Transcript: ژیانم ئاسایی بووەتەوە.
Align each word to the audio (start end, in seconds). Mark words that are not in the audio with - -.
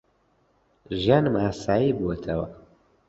ژیانم 1.01 1.35
ئاسایی 1.41 1.95
بووەتەوە. 1.97 2.45